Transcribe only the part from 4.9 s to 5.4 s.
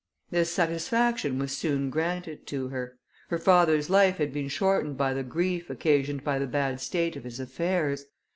by the